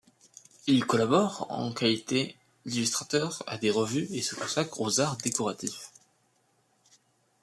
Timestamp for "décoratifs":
5.17-5.91